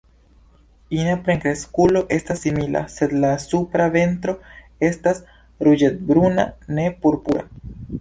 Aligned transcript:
Ina 0.99 1.11
plenkreskulo 1.27 2.01
estas 2.17 2.41
simila, 2.47 2.83
sed 2.95 3.15
la 3.27 3.31
supra 3.45 3.89
ventro 3.99 4.37
estas 4.91 5.23
ruĝecbruna, 5.71 6.51
ne 6.77 6.93
purpura. 7.07 7.51